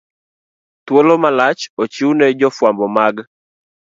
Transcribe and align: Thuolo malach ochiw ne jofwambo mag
Thuolo 0.85 1.13
malach 1.23 1.61
ochiw 1.81 2.11
ne 2.15 2.27
jofwambo 2.39 2.85
mag 2.95 3.15